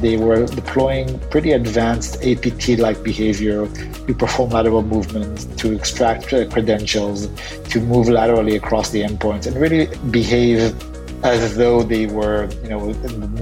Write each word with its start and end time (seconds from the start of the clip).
They 0.00 0.16
were 0.16 0.46
deploying 0.46 1.18
pretty 1.30 1.52
advanced 1.52 2.24
APT 2.24 2.78
like 2.78 3.02
behavior 3.02 3.66
to 4.06 4.14
perform 4.14 4.50
lateral 4.50 4.82
movements, 4.82 5.44
to 5.56 5.72
extract 5.72 6.32
uh, 6.32 6.48
credentials, 6.48 7.28
to 7.70 7.80
move 7.80 8.08
laterally 8.08 8.56
across 8.56 8.90
the 8.90 9.02
endpoints, 9.02 9.46
and 9.46 9.56
really 9.56 9.94
behave 10.10 10.74
as 11.22 11.56
though 11.56 11.82
they 11.82 12.06
were, 12.06 12.48
you 12.62 12.70
know, 12.70 12.92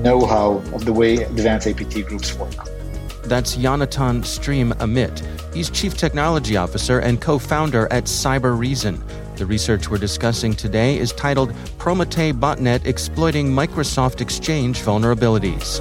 know-how 0.02 0.54
of 0.74 0.84
the 0.84 0.92
way 0.92 1.18
advanced 1.18 1.68
APT 1.68 2.04
groups 2.06 2.34
work. 2.36 2.52
That's 3.24 3.56
Yonatan 3.56 4.22
Striem-Amit. 4.22 5.54
He's 5.54 5.70
Chief 5.70 5.96
Technology 5.96 6.56
Officer 6.56 6.98
and 6.98 7.20
co-founder 7.20 7.86
at 7.92 8.04
Cybereason. 8.04 9.00
The 9.38 9.46
research 9.46 9.88
we're 9.88 9.98
discussing 9.98 10.52
today 10.52 10.98
is 10.98 11.12
titled 11.12 11.52
Prometei 11.78 12.32
Botnet 12.32 12.84
Exploiting 12.86 13.46
Microsoft 13.46 14.20
Exchange 14.20 14.82
Vulnerabilities. 14.82 15.78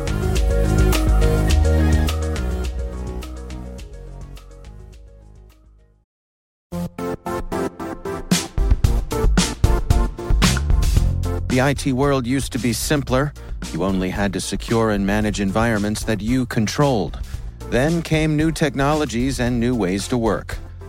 The 11.48 11.60
IT 11.60 11.94
world 11.94 12.28
used 12.28 12.52
to 12.52 12.60
be 12.60 12.74
simpler. 12.74 13.34
You 13.74 13.84
only 13.84 14.12
had 14.12 14.34
to 14.34 14.40
secure 14.40 14.92
and 14.92 15.04
manage 15.04 15.42
environments 15.42 16.04
that 16.04 16.22
you 16.22 16.46
controlled. 16.46 17.20
Then 17.72 18.04
came 18.04 18.38
new 18.38 18.52
technologies 18.52 19.40
and 19.40 19.60
new 19.60 19.74
ways 19.74 20.08
to 20.10 20.18
work. 20.20 20.60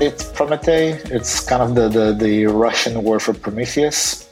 It's 0.00 0.24
Prometei. 0.24 0.94
It's 1.10 1.44
kind 1.46 1.62
of 1.62 1.74
the, 1.74 1.88
the, 1.90 2.12
the 2.14 2.46
Russian 2.46 3.02
word 3.02 3.20
for 3.20 3.34
Prometheus. 3.34 4.30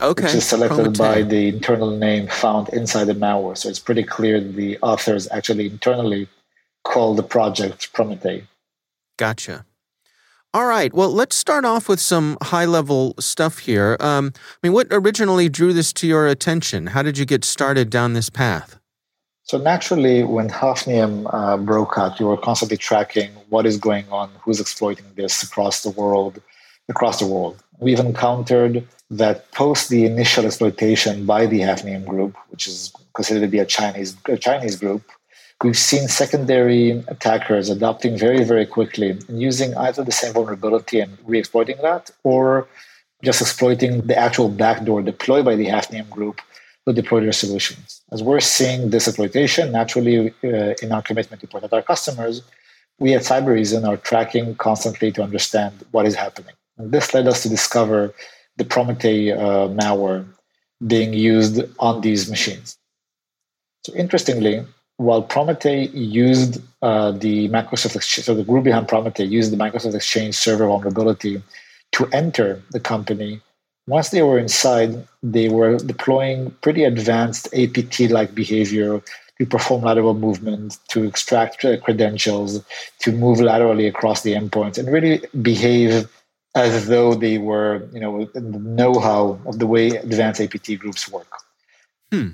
Okay. 0.00 0.22
Which 0.22 0.34
is 0.34 0.46
selected 0.46 0.94
Prometei. 0.94 0.98
by 0.98 1.22
the 1.22 1.48
internal 1.48 1.90
name 1.90 2.28
found 2.28 2.68
inside 2.68 3.06
the 3.06 3.14
malware. 3.14 3.58
So 3.58 3.68
it's 3.68 3.80
pretty 3.80 4.04
clear 4.04 4.40
the 4.40 4.78
authors 4.78 5.26
actually 5.32 5.66
internally 5.66 6.28
call 6.84 7.16
the 7.16 7.24
project 7.24 7.92
Prometei. 7.92 8.44
Gotcha. 9.16 9.66
All 10.54 10.66
right. 10.66 10.94
Well, 10.94 11.12
let's 11.12 11.34
start 11.34 11.64
off 11.64 11.88
with 11.88 11.98
some 11.98 12.38
high 12.40 12.64
level 12.64 13.16
stuff 13.18 13.58
here. 13.58 13.96
Um, 13.98 14.32
I 14.36 14.68
mean, 14.68 14.72
what 14.72 14.86
originally 14.92 15.48
drew 15.48 15.72
this 15.72 15.92
to 15.94 16.06
your 16.06 16.28
attention? 16.28 16.86
How 16.86 17.02
did 17.02 17.18
you 17.18 17.24
get 17.24 17.44
started 17.44 17.90
down 17.90 18.12
this 18.12 18.30
path? 18.30 18.78
So 19.48 19.56
naturally, 19.56 20.24
when 20.24 20.50
Hafnium 20.50 21.26
uh, 21.32 21.56
broke 21.56 21.96
out, 21.96 22.20
you 22.20 22.26
were 22.26 22.36
constantly 22.36 22.76
tracking 22.76 23.30
what 23.48 23.64
is 23.64 23.78
going 23.78 24.04
on, 24.10 24.30
who's 24.42 24.60
exploiting 24.60 25.06
this 25.14 25.42
across 25.42 25.82
the 25.82 25.90
world. 25.90 26.42
Across 26.90 27.20
the 27.20 27.26
world, 27.26 27.62
we've 27.78 27.98
encountered 27.98 28.86
that 29.10 29.50
post 29.52 29.88
the 29.88 30.04
initial 30.04 30.44
exploitation 30.44 31.24
by 31.24 31.46
the 31.46 31.60
Hafnium 31.60 32.06
group, 32.06 32.34
which 32.50 32.66
is 32.66 32.92
considered 33.14 33.40
to 33.40 33.46
be 33.46 33.58
a 33.58 33.66
Chinese 33.66 34.16
a 34.26 34.36
Chinese 34.36 34.76
group, 34.76 35.02
we've 35.62 35.76
seen 35.76 36.08
secondary 36.08 36.90
attackers 37.08 37.68
adopting 37.68 38.16
very 38.16 38.42
very 38.44 38.64
quickly 38.64 39.10
and 39.10 39.40
using 39.40 39.74
either 39.76 40.02
the 40.02 40.12
same 40.12 40.32
vulnerability 40.32 40.98
and 41.00 41.18
re-exploiting 41.26 41.76
that, 41.82 42.10
or 42.22 42.66
just 43.22 43.40
exploiting 43.40 44.02
the 44.06 44.16
actual 44.16 44.48
backdoor 44.48 45.02
deployed 45.02 45.44
by 45.44 45.56
the 45.56 45.66
Hafnium 45.66 46.08
group 46.08 46.40
to 46.88 46.94
deploy 46.94 47.20
their 47.20 47.32
solutions. 47.32 48.00
As 48.10 48.22
we're 48.22 48.40
seeing 48.40 48.90
this 48.90 49.06
exploitation, 49.06 49.72
naturally, 49.72 50.34
uh, 50.42 50.74
in 50.82 50.90
our 50.90 51.02
commitment 51.02 51.40
to 51.42 51.46
protect 51.46 51.72
our 51.72 51.82
customers, 51.82 52.42
we 52.98 53.14
at 53.14 53.22
Cybereason 53.22 53.86
are 53.86 53.98
tracking 53.98 54.54
constantly 54.56 55.12
to 55.12 55.22
understand 55.22 55.84
what 55.92 56.06
is 56.06 56.14
happening. 56.14 56.54
And 56.78 56.90
this 56.90 57.12
led 57.14 57.28
us 57.28 57.42
to 57.42 57.48
discover 57.48 58.14
the 58.56 58.64
Prometei 58.64 59.36
uh, 59.36 59.68
malware 59.68 60.24
being 60.86 61.12
used 61.12 61.62
on 61.78 62.00
these 62.00 62.30
machines. 62.30 62.76
So, 63.84 63.94
interestingly, 63.94 64.64
while 64.96 65.22
Prometei 65.22 65.90
used 65.92 66.60
uh, 66.82 67.12
the 67.12 67.48
Microsoft 67.50 67.96
Exchange, 67.96 68.24
so 68.24 68.34
the 68.34 68.44
group 68.44 68.64
behind 68.64 68.88
Prometei 68.88 69.28
used 69.28 69.52
the 69.52 69.56
Microsoft 69.56 69.94
Exchange 69.94 70.34
server 70.34 70.66
vulnerability 70.66 71.42
to 71.92 72.06
enter 72.12 72.62
the 72.70 72.80
company 72.80 73.40
once 73.88 74.10
they 74.10 74.22
were 74.22 74.38
inside, 74.38 75.06
they 75.22 75.48
were 75.48 75.78
deploying 75.78 76.50
pretty 76.60 76.84
advanced 76.84 77.48
APT 77.54 78.10
like 78.10 78.34
behavior 78.34 79.02
to 79.38 79.46
perform 79.46 79.82
lateral 79.82 80.14
movement, 80.14 80.78
to 80.88 81.04
extract 81.04 81.64
credentials, 81.82 82.62
to 82.98 83.12
move 83.12 83.40
laterally 83.40 83.86
across 83.86 84.22
the 84.22 84.34
endpoints, 84.34 84.76
and 84.76 84.92
really 84.92 85.22
behave 85.40 86.08
as 86.54 86.88
though 86.88 87.14
they 87.14 87.38
were, 87.38 87.88
you 87.92 88.00
know, 88.00 88.24
the 88.34 88.40
know-how 88.40 89.40
of 89.46 89.58
the 89.58 89.66
way 89.66 89.88
advanced 89.88 90.40
APT 90.40 90.78
groups 90.78 91.10
work. 91.10 91.30
Hmm. 92.12 92.30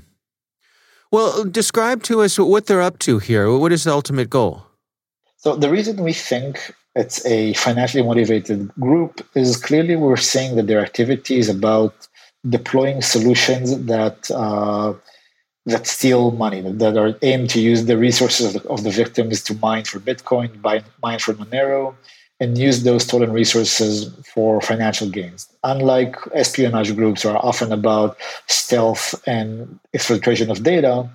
Well, 1.13 1.45
describe 1.45 2.03
to 2.05 2.23
us 2.23 2.39
what 2.39 2.67
they're 2.67 2.83
up 2.83 2.99
to 3.01 3.19
here. 3.19 3.57
What 3.57 3.71
is 3.71 3.85
the 3.85 3.93
ultimate 3.93 4.31
goal? 4.31 4.67
So 5.37 5.55
the 5.55 5.71
reason 5.71 6.03
we 6.03 6.15
think 6.15 6.75
it's 6.95 7.25
a 7.27 7.53
financially 7.55 8.03
motivated 8.03 8.73
group 8.81 9.27
is 9.35 9.57
clearly 9.57 9.97
we're 9.97 10.17
seeing 10.17 10.57
that 10.57 10.67
their 10.67 10.81
activity 10.81 11.39
is 11.39 11.49
about 11.49 12.09
deploying 12.49 13.03
solutions 13.03 13.85
that 13.87 14.31
uh, 14.31 14.93
that 15.67 15.87
steal 15.87 16.31
money 16.33 16.61
that 16.61 16.97
are 16.97 17.15
aimed 17.23 17.49
to 17.49 17.61
use 17.61 17.87
the 17.87 17.97
resources 17.97 18.55
of 18.55 18.63
the, 18.63 18.69
of 18.69 18.85
the 18.85 18.91
victims 18.91 19.43
to 19.43 19.55
mine 19.55 19.85
for 19.85 19.99
bitcoin 19.99 20.61
buy, 20.61 20.83
mine 21.03 21.19
for 21.19 21.33
monero 21.35 21.95
and 22.41 22.59
use 22.59 22.83
those 22.83 23.05
stolen 23.05 23.33
resources 23.33 24.13
for 24.35 24.61
financial 24.61 25.09
gains 25.09 25.49
unlike 25.65 26.17
espionage 26.35 26.95
groups 26.95 27.25
are 27.25 27.39
often 27.39 27.73
about 27.73 28.19
stealth 28.47 29.15
and 29.27 29.79
exfiltration 29.95 30.51
of 30.51 30.63
data 30.63 31.09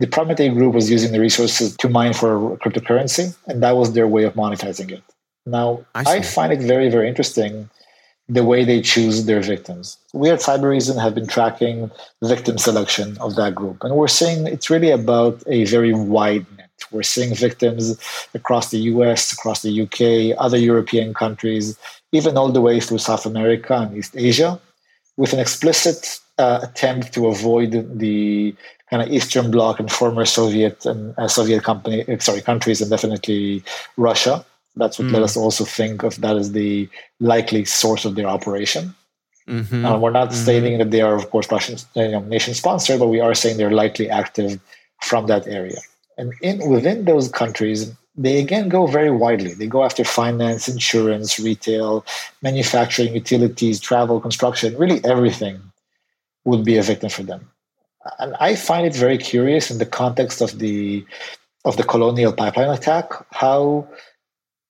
the 0.00 0.06
Prometei 0.06 0.52
group 0.52 0.74
was 0.74 0.90
using 0.90 1.12
the 1.12 1.20
resources 1.20 1.76
to 1.76 1.88
mine 1.88 2.14
for 2.14 2.56
cryptocurrency, 2.58 3.34
and 3.46 3.62
that 3.62 3.76
was 3.76 3.92
their 3.92 4.08
way 4.08 4.24
of 4.24 4.34
monetizing 4.34 4.90
it. 4.90 5.04
Now, 5.46 5.84
I, 5.94 6.04
I, 6.06 6.20
find 6.22 6.52
it 6.52 6.60
very, 6.60 6.88
very 6.88 7.08
interesting 7.08 7.68
the 8.28 8.44
way 8.44 8.64
they 8.64 8.80
choose 8.80 9.26
their 9.26 9.40
victims. 9.40 9.98
We 10.14 10.30
at 10.30 10.40
Cybereason 10.40 11.00
have 11.00 11.14
been 11.14 11.26
tracking 11.26 11.90
victim 12.22 12.56
selection 12.56 13.18
of 13.18 13.36
that 13.36 13.54
group, 13.54 13.84
and 13.84 13.94
we're 13.94 14.08
seeing 14.08 14.46
it's 14.46 14.70
really 14.70 14.90
about 14.90 15.42
a 15.46 15.64
very 15.64 15.92
wide 15.92 16.46
net. 16.56 16.70
We're 16.90 17.02
seeing 17.02 17.34
victims 17.34 18.00
across 18.32 18.70
the 18.70 18.78
US, 18.78 19.32
across 19.32 19.60
the 19.62 19.82
UK, 19.82 20.34
other 20.42 20.56
European 20.56 21.12
countries, 21.12 21.76
even 22.12 22.38
all 22.38 22.50
the 22.50 22.62
way 22.62 22.80
through 22.80 22.98
South 22.98 23.26
America 23.26 23.74
and 23.74 23.96
East 23.96 24.16
Asia, 24.16 24.58
with 25.18 25.34
an 25.34 25.40
explicit 25.40 26.20
uh, 26.38 26.60
attempt 26.62 27.12
to 27.14 27.26
avoid 27.26 27.98
the 27.98 28.54
kind 28.88 29.02
of 29.02 29.10
Eastern 29.10 29.50
Bloc 29.50 29.78
and 29.78 29.92
former 29.92 30.24
Soviet 30.24 30.86
and 30.86 31.14
uh, 31.18 31.28
Soviet 31.28 31.62
company, 31.62 32.04
sorry, 32.18 32.40
countries, 32.40 32.80
and 32.80 32.90
definitely 32.90 33.62
Russia. 33.98 34.44
That's 34.76 34.98
what 34.98 35.08
mm. 35.08 35.12
let 35.12 35.22
us 35.22 35.36
also 35.36 35.64
think 35.64 36.02
of 36.02 36.20
that 36.20 36.36
as 36.36 36.52
the 36.52 36.88
likely 37.20 37.64
source 37.64 38.04
of 38.04 38.14
their 38.16 38.26
operation. 38.26 38.94
Mm-hmm. 39.48 39.84
Uh, 39.84 39.98
we're 39.98 40.10
not 40.10 40.28
mm-hmm. 40.28 40.42
stating 40.42 40.78
that 40.78 40.90
they 40.90 41.02
are, 41.02 41.14
of 41.14 41.30
course, 41.30 41.50
Russian 41.50 41.78
you 41.94 42.08
know, 42.08 42.20
nation 42.20 42.54
sponsored, 42.54 42.98
but 42.98 43.08
we 43.08 43.20
are 43.20 43.34
saying 43.34 43.56
they're 43.56 43.70
likely 43.70 44.08
active 44.08 44.60
from 45.02 45.26
that 45.26 45.46
area. 45.46 45.78
And 46.16 46.32
in 46.42 46.68
within 46.70 47.04
those 47.04 47.28
countries, 47.28 47.92
they 48.16 48.38
again 48.40 48.68
go 48.68 48.86
very 48.86 49.10
widely. 49.10 49.54
They 49.54 49.66
go 49.66 49.84
after 49.84 50.04
finance, 50.04 50.68
insurance, 50.68 51.38
retail, 51.38 52.04
manufacturing, 52.42 53.14
utilities, 53.14 53.80
travel, 53.80 54.20
construction, 54.20 54.76
really 54.78 55.04
everything 55.04 55.60
would 56.44 56.64
be 56.64 56.76
a 56.76 56.82
victim 56.82 57.10
for 57.10 57.22
them. 57.22 57.50
And 58.18 58.34
I 58.38 58.54
find 58.54 58.86
it 58.86 58.94
very 58.94 59.18
curious 59.18 59.70
in 59.70 59.78
the 59.78 59.86
context 59.86 60.40
of 60.40 60.58
the 60.58 61.04
of 61.64 61.76
the 61.76 61.82
colonial 61.82 62.32
pipeline 62.32 62.68
attack 62.68 63.10
how 63.32 63.88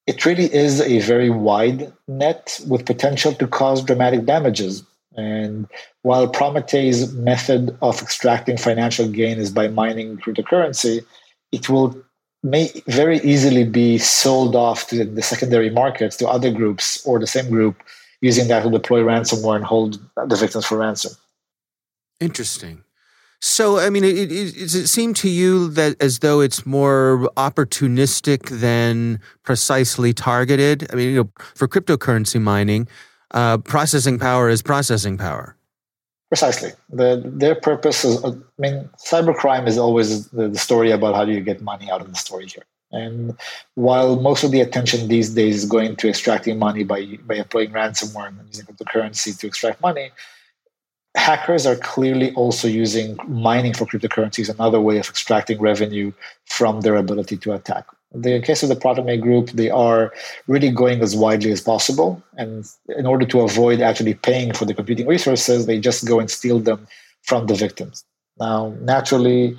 it 0.07 0.25
really 0.27 0.53
is 0.53 0.81
a 0.81 1.01
very 1.01 1.31
wide 1.31 1.93
net 2.09 2.61
with 2.69 2.87
potential 2.87 3.33
to 3.35 3.47
cause 3.47 3.83
dramatic 3.83 4.25
damages. 4.25 4.85
And 5.17 5.67
while 6.03 6.31
Prometei's 6.31 7.13
method 7.13 7.77
of 7.81 8.03
extracting 8.03 8.57
financial 8.57 9.09
gain 9.09 9.39
is 9.39 9.51
by 9.51 9.69
mining 9.69 10.19
cryptocurrency, 10.19 11.05
it 11.53 11.69
will 11.69 11.97
may 12.43 12.71
very 12.87 13.19
easily 13.21 13.65
be 13.65 13.97
sold 13.97 14.55
off 14.55 14.87
to 14.89 15.05
the 15.05 15.23
secondary 15.23 15.71
markets 15.71 16.17
to 16.17 16.29
other 16.29 16.51
groups 16.51 17.05
or 17.07 17.19
the 17.19 17.27
same 17.27 17.49
group 17.49 17.83
using 18.21 18.49
that 18.49 18.63
to 18.63 18.71
deploy 18.71 19.01
ransomware 19.01 19.57
and 19.57 19.65
hold 19.65 19.99
the 20.27 20.37
victims 20.37 20.67
for 20.67 20.79
ransom. 20.79 21.13
Interesting. 22.21 22.84
So, 23.47 23.79
I 23.79 23.91
mean, 23.91 24.05
it, 24.05 24.33
it, 24.33 24.55
does 24.55 24.75
it 24.75 24.87
seem 24.87 25.13
to 25.15 25.29
you 25.29 25.69
that 25.73 26.01
as 26.01 26.21
though 26.21 26.41
it's 26.41 26.65
more 26.65 27.31
opportunistic 27.37 28.49
than 28.49 29.21
precisely 29.43 30.15
targeted? 30.15 30.91
I 30.91 30.95
mean, 30.97 31.11
you 31.11 31.17
know, 31.17 31.31
for 31.55 31.69
cryptocurrency 31.69 32.41
mining, 32.41 32.89
uh, 33.33 33.59
processing 33.59 34.19
power 34.19 34.49
is 34.49 34.63
processing 34.63 35.19
power. 35.19 35.57
Precisely. 36.31 36.71
The, 36.89 37.23
their 37.23 37.55
purpose 37.55 38.03
is, 38.07 38.25
I 38.25 38.33
mean, 38.57 38.89
cybercrime 38.97 39.69
is 39.69 39.77
always 39.77 40.27
the, 40.31 40.49
the 40.49 40.59
story 40.59 40.91
about 40.91 41.15
how 41.15 41.27
do 41.27 41.33
you 41.33 41.43
get 41.43 41.61
money 41.61 41.91
out 41.91 42.01
of 42.01 42.09
the 42.09 42.17
story 42.17 42.47
here. 42.47 42.65
And 42.93 43.37
while 43.75 44.17
most 44.19 44.45
of 44.45 44.53
the 44.53 44.63
attention 44.63 45.09
these 45.09 45.35
days 45.35 45.57
is 45.57 45.67
going 45.67 45.97
to 45.97 46.09
extracting 46.09 46.59
money 46.59 46.83
by, 46.83 47.19
by 47.27 47.35
employing 47.35 47.73
ransomware 47.73 48.29
and 48.29 48.39
using 48.47 48.65
cryptocurrency 48.65 49.39
to 49.39 49.47
extract 49.47 49.83
money, 49.83 50.13
hackers 51.15 51.65
are 51.67 51.77
clearly 51.77 52.33
also 52.35 52.69
using 52.69 53.17
mining 53.29 53.73
for 53.73 53.87
cryptocurrencies, 53.87 54.53
another 54.53 54.81
way 54.81 54.99
of 54.99 55.09
extracting 55.09 55.61
revenue 55.61 56.13
from 56.47 56.81
their 56.81 56.97
ability 56.97 57.37
to 57.39 57.53
attack. 57.53 57.87
In 58.15 58.23
the 58.23 58.41
case 58.41 58.63
of 58.63 58.69
the 58.69 58.77
Prometei 58.77 59.21
group, 59.21 59.51
they 59.51 59.71
are 59.71 60.13
really 60.47 60.71
going 60.71 61.01
as 61.03 61.17
widely 61.17 61.51
as 61.51 61.61
possible. 61.61 62.23
And 62.37 62.65
in 62.97 63.07
order 63.07 63.27
to 63.27 63.41
avoid 63.41 63.81
actually 63.81 64.15
paying 64.15 64.53
for 64.53 64.65
the 64.65 64.75
computing 64.75 65.07
resources, 65.07 65.67
they 65.67 65.81
just 65.81 66.07
go 66.07 66.21
and 66.21 66.31
steal 66.31 66.61
them 66.61 66.87
from 67.23 67.47
the 67.47 67.55
victims. 67.55 68.05
Now, 68.39 68.75
naturally, 68.81 69.57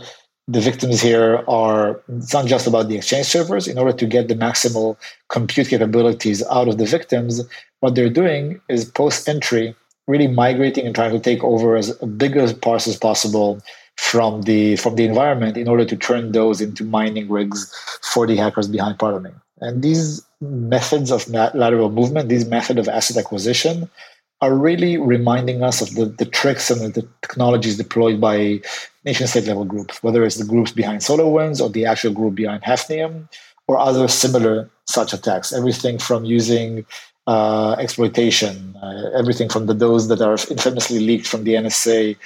the 0.48 0.60
victims 0.60 1.01
here 1.01 1.44
are 1.48 2.01
it's 2.10 2.34
not 2.34 2.46
just 2.46 2.68
about 2.68 2.88
the 2.88 2.98
exchange 2.98 3.25
servers. 3.25 3.68
In 3.68 3.78
order 3.78 3.94
to 3.94 4.06
get 4.06 4.28
the 4.28 4.36
maximal 4.36 4.96
compute 5.30 5.69
capabilities 5.69 6.44
out 6.51 6.68
of 6.68 6.78
the 6.78 6.86
victims, 6.86 7.42
what 7.80 7.96
they're 7.96 8.10
doing 8.10 8.62
is 8.69 8.86
post 8.86 9.28
entry 9.28 9.75
really 10.07 10.28
migrating 10.28 10.86
and 10.86 10.96
trying 10.96 11.12
to 11.12 11.19
take 11.19 11.44
over 11.44 11.75
as 11.75 11.94
big 12.18 12.38
as 12.38 12.54
parts 12.54 12.88
as 12.88 12.98
possible 12.98 13.62
from 13.98 14.44
the 14.44 14.75
from 14.75 14.96
the 14.96 15.06
environment 15.06 15.57
in 15.57 15.68
order 15.68 15.86
to 15.86 15.96
turn 15.96 16.31
those 16.31 16.62
into 16.62 16.84
mining 16.84 17.30
rigs 17.30 17.74
for 18.02 18.28
the 18.28 18.36
hackers 18.36 18.68
behind 18.68 18.98
Prometei. 18.98 19.34
And 19.62 19.81
these 19.81 20.22
methods 20.42 21.12
of 21.12 21.28
lateral 21.30 21.90
movement, 21.90 22.30
these 22.30 22.46
method 22.46 22.78
of 22.78 22.90
asset 22.90 23.18
acquisition, 23.18 23.90
are 24.42 24.54
really 24.54 24.98
reminding 24.98 25.63
us 25.63 25.81
of 25.81 25.96
the, 25.96 26.06
the 26.06 26.25
tricks 26.25 26.69
and 26.69 26.94
the 26.94 27.08
technologies 27.22 27.78
deployed 27.78 28.19
by 28.19 28.60
nation 29.06 29.28
state 29.28 29.46
level 29.46 29.63
groups, 29.63 30.04
whether 30.04 30.25
it's 30.25 30.36
the 30.36 30.46
groups 30.46 30.72
behind 30.72 31.00
SolarWinds 31.00 31.62
or 31.62 31.69
the 31.69 31.86
actual 31.86 32.12
group 32.12 32.36
behind 32.36 32.63
Hafnium 32.63 33.30
or 33.68 33.78
other 33.80 34.08
similar 34.08 34.69
such 34.86 35.13
attacks. 35.13 35.54
Everything 35.54 35.98
from 35.98 36.25
using 36.25 36.86
uh, 37.27 37.75
exploitation, 37.80 38.75
uh, 38.81 39.10
everything 39.18 39.50
from 39.50 39.66
the 39.66 39.74
those 39.74 40.07
that 40.10 40.22
are 40.22 40.38
infamously 40.50 41.00
leaked 41.00 41.27
from 41.27 41.44
the 41.44 41.54
NSA 41.54 42.16
a 42.16 42.18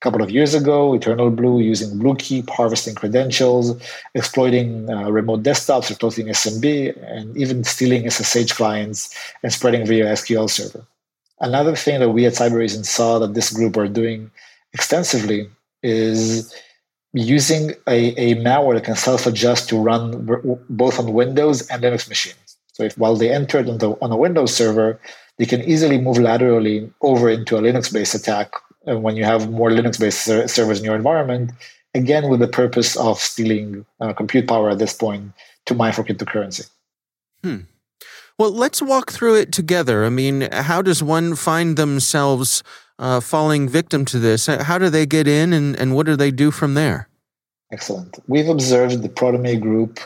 couple 0.00 0.22
of 0.22 0.30
years 0.30 0.54
ago, 0.54 0.94
Eternal 0.94 1.30
Blue 1.30 1.60
using 1.60 1.98
Bluekeep, 1.98 2.48
harvesting 2.50 2.94
credentials, 2.94 3.74
exploiting 4.14 4.90
uh, 4.90 5.10
remote 5.10 5.42
desktops, 5.42 5.90
exploiting 5.90 6.26
SMB, 6.26 6.96
and 7.10 7.36
even 7.36 7.64
stealing 7.64 8.08
SSH 8.08 8.52
clients 8.52 9.14
and 9.42 9.52
spreading 9.52 9.86
via 9.86 10.12
SQL 10.12 10.50
Server. 10.50 10.84
Another 11.40 11.76
thing 11.76 12.00
that 12.00 12.10
we 12.10 12.26
at 12.26 12.34
Cybereason 12.34 12.84
saw 12.84 13.18
that 13.18 13.34
this 13.34 13.52
group 13.52 13.76
are 13.76 13.88
doing 13.88 14.30
extensively 14.72 15.48
is 15.82 16.54
using 17.12 17.72
a, 17.86 18.12
a 18.16 18.34
malware 18.36 18.74
that 18.74 18.84
can 18.84 18.96
self-adjust 18.96 19.68
to 19.70 19.78
run 19.78 20.62
both 20.68 20.98
on 20.98 21.12
Windows 21.12 21.66
and 21.68 21.82
Linux 21.82 22.08
machines. 22.08 22.45
So 22.76 22.82
if 22.82 22.98
while 22.98 23.16
they 23.16 23.32
entered 23.32 23.70
on, 23.70 23.78
the, 23.78 23.92
on 24.02 24.12
a 24.12 24.18
Windows 24.18 24.54
server, 24.54 25.00
they 25.38 25.46
can 25.46 25.62
easily 25.62 25.98
move 25.98 26.18
laterally 26.18 26.92
over 27.00 27.30
into 27.30 27.56
a 27.56 27.62
Linux-based 27.62 28.14
attack. 28.14 28.52
And 28.84 29.02
when 29.02 29.16
you 29.16 29.24
have 29.24 29.50
more 29.50 29.70
Linux-based 29.70 30.22
ser- 30.22 30.46
servers 30.46 30.80
in 30.80 30.84
your 30.84 30.94
environment, 30.94 31.52
again 31.94 32.28
with 32.28 32.40
the 32.40 32.48
purpose 32.48 32.94
of 32.98 33.18
stealing 33.18 33.86
uh, 34.02 34.12
compute 34.12 34.46
power 34.46 34.68
at 34.68 34.78
this 34.78 34.92
point 34.92 35.32
to 35.64 35.74
mine 35.74 35.94
for 35.94 36.04
cryptocurrency. 36.04 36.68
Hmm. 37.42 37.60
Well, 38.38 38.50
let's 38.52 38.82
walk 38.82 39.10
through 39.10 39.36
it 39.36 39.52
together. 39.52 40.04
I 40.04 40.10
mean, 40.10 40.50
how 40.52 40.82
does 40.82 41.02
one 41.02 41.34
find 41.34 41.78
themselves 41.78 42.62
uh, 42.98 43.20
falling 43.20 43.70
victim 43.70 44.04
to 44.04 44.18
this? 44.18 44.44
How 44.44 44.76
do 44.76 44.90
they 44.90 45.06
get 45.06 45.26
in, 45.26 45.54
and, 45.54 45.74
and 45.76 45.94
what 45.94 46.04
do 46.04 46.14
they 46.14 46.30
do 46.30 46.50
from 46.50 46.74
there? 46.74 47.08
Excellent. 47.72 48.18
We've 48.28 48.50
observed 48.50 49.00
the 49.00 49.08
Prometei 49.08 49.58
group 49.58 49.98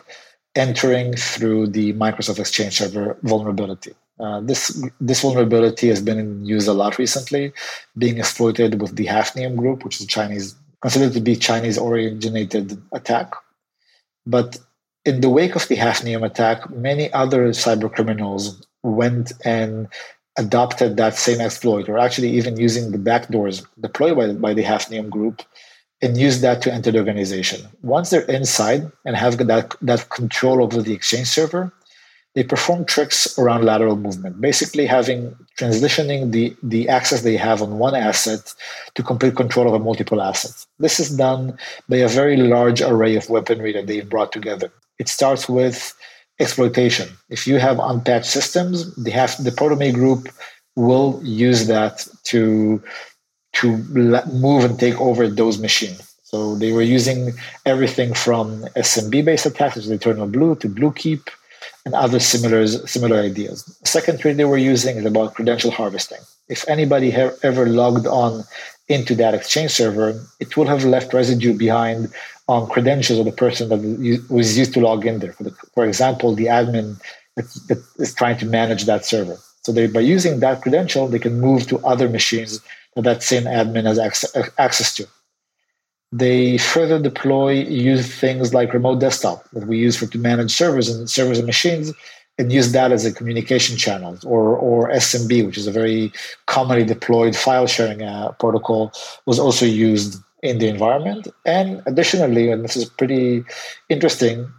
entering 0.55 1.15
through 1.15 1.69
the 1.69 1.93
Microsoft 1.95 2.39
Exchange 2.39 2.79
Server 2.79 3.17
vulnerability. 3.23 3.95
Uh, 4.19 4.41
this 4.41 4.87
this 5.01 5.23
vulnerability 5.23 5.89
has 5.89 6.03
been 6.03 6.19
in 6.19 6.45
use 6.45 6.67
a 6.67 6.75
lot 6.75 6.99
recently, 6.99 7.53
being 7.97 8.19
exploited 8.19 8.81
with 8.81 8.97
the 8.97 9.07
Hafnium 9.07 9.57
group, 9.57 9.85
which 9.85 10.01
is 10.01 10.07
Chinese 10.07 10.55
considered 10.83 11.13
to 11.13 11.21
be 11.21 11.37
Chinese 11.37 11.79
originated 11.79 12.81
attack. 12.93 13.33
But 14.27 14.59
in 15.05 15.21
the 15.21 15.31
wake 15.31 15.57
of 15.57 15.67
the 15.69 15.77
Hafnium 15.77 16.25
attack, 16.25 16.69
many 16.71 17.13
other 17.13 17.49
cyber 17.49 17.93
criminals 17.93 18.67
went 18.83 19.33
and 19.45 19.89
adopted 20.37 20.97
that 20.97 21.15
same 21.15 21.41
exploit, 21.41 21.89
or 21.89 21.99
actually 21.99 22.31
even 22.31 22.59
using 22.59 22.93
the 22.93 22.99
backdoors 22.99 23.65
deployed 23.81 24.17
by, 24.17 24.33
by 24.33 24.55
the 24.55 24.65
Hafnium 24.65 25.09
group 25.09 25.43
and 26.03 26.17
use 26.17 26.41
that 26.41 26.63
to 26.63 26.73
enter 26.73 26.91
the 26.91 26.99
organization. 26.99 27.61
Once 27.83 28.11
they're 28.11 28.23
inside 28.23 28.91
and 29.05 29.17
have 29.17 29.37
that, 29.39 29.75
that 29.83 30.09
control 30.11 30.63
over 30.63 30.81
the 30.83 30.95
exchange 30.95 31.29
server, 31.29 31.73
they 32.35 32.45
perform 32.45 32.85
tricks 32.85 33.37
around 33.39 33.65
lateral 33.65 33.97
movement, 33.97 34.41
basically 34.41 34.87
having 34.87 35.35
transitioning 35.59 36.31
the, 36.31 36.57
the 36.63 36.89
access 36.89 37.23
they 37.23 37.37
have 37.37 37.61
on 37.61 37.79
one 37.79 37.95
asset 37.95 38.55
to 38.95 39.03
complete 39.03 39.37
control 39.37 39.67
over 39.67 39.79
multiple 39.83 40.23
assets. 40.23 40.67
This 40.79 41.01
is 41.01 41.17
done 41.17 41.59
by 41.89 41.97
a 41.97 42.09
very 42.09 42.37
large 42.37 42.81
array 42.81 43.17
of 43.17 43.29
weaponry 43.29 43.73
that 43.73 43.89
they've 43.89 44.09
brought 44.09 44.31
together. 44.33 44.71
It 44.99 45.09
starts 45.09 45.49
with 45.49 45.95
exploitation. 46.39 47.09
If 47.29 47.47
you 47.47 47.59
have 47.59 47.81
unpatched 47.81 48.27
systems, 48.27 48.95
they 48.95 49.11
have 49.11 49.43
the 49.43 49.51
Prometei 49.51 49.93
group 49.93 50.29
will 50.77 51.21
use 51.23 51.67
that 51.67 52.07
to 52.25 52.83
to 53.55 53.77
move 54.33 54.65
and 54.65 54.79
take 54.79 55.01
over 55.01 55.29
those 55.29 55.59
machines. 55.59 56.07
So 56.23 56.55
they 56.55 56.73
were 56.73 56.83
using 56.83 57.33
everything 57.67 58.15
from 58.15 58.63
SMB 58.77 59.25
based 59.25 59.47
attacks, 59.47 59.75
such 59.75 59.85
as 59.85 59.91
Eternal 59.91 60.29
Blue, 60.29 60.55
to 60.57 60.69
Bluekeep, 60.69 61.29
and 61.85 61.95
other 61.95 62.21
similar, 62.21 62.67
similar 62.67 63.21
ideas. 63.21 63.65
The 63.65 63.89
second 63.89 64.21
trick 64.21 64.37
they 64.37 64.45
were 64.45 64.57
using 64.57 64.97
is 64.97 65.05
about 65.05 65.35
credential 65.35 65.71
harvesting. 65.71 66.21
If 66.49 66.69
anybody 66.69 67.11
have 67.11 67.37
ever 67.43 67.67
logged 67.67 68.07
on 68.07 68.45
into 68.89 69.15
that 69.17 69.35
exchange 69.35 69.73
server, 69.73 70.21
it 70.41 70.57
will 70.57 70.67
have 70.67 70.85
left 70.85 71.13
residue 71.13 71.57
behind 71.57 72.13
on 72.49 72.69
credentials 72.69 73.19
of 73.19 73.25
the 73.25 73.33
person 73.33 73.69
that 73.69 74.27
was 74.29 74.59
used 74.59 74.75
to 74.75 74.81
log 74.81 75.07
in 75.07 75.21
there. 75.21 75.33
For, 75.33 75.45
the, 75.45 75.51
for 75.75 75.85
example, 75.85 76.35
the 76.35 76.47
admin 76.47 77.01
that 77.37 77.83
is 77.99 78.15
trying 78.15 78.39
to 78.39 78.47
manage 78.47 78.85
that 78.85 79.05
server. 79.05 79.39
So 79.63 79.73
they, 79.73 79.87
by 79.87 80.01
using 80.01 80.41
that 80.41 80.63
credential, 80.63 81.07
they 81.07 81.19
can 81.19 81.41
move 81.41 81.67
to 81.69 81.79
other 81.87 82.09
machines 82.09 82.61
that 82.97 83.23
same 83.23 83.45
admin 83.45 83.85
has 83.85 83.99
access 84.59 84.95
to. 84.95 85.07
They 86.13 86.59
further 86.59 87.01
deploy, 87.01 87.53
use 87.53 88.13
things 88.13 88.53
like 88.53 88.75
remote 88.75 88.99
desktop 88.99 89.49
that 89.51 89.69
we 89.69 89.79
use 89.79 89.97
for 89.97 90.07
to 90.07 90.19
manage 90.19 90.51
servers 90.51 90.89
and 90.89 91.09
servers 91.09 91.39
and 91.39 91.47
machines, 91.47 91.93
and 92.37 92.53
use 92.53 92.73
that 92.73 92.91
as 92.91 93.05
a 93.05 93.13
communication 93.13 93.77
channel, 93.77 94.19
or 94.25 94.57
or 94.57 94.91
SMB, 94.91 95.47
which 95.47 95.59
is 95.59 95.69
a 95.69 95.73
very 95.73 96.13
commonly 96.47 96.85
deployed 96.85 97.37
file 97.37 97.67
sharing 97.67 98.03
uh, 98.03 98.33
protocol, 98.41 98.93
was 99.27 99.39
also 99.39 99.67
used 99.67 100.21
in 100.43 100.59
the 100.59 100.69
environment. 100.69 101.29
And 101.45 101.83
additionally, 101.87 102.51
and 102.51 102.65
this 102.65 102.77
is 102.77 102.87
pretty 102.87 103.45
interesting, 103.89 104.51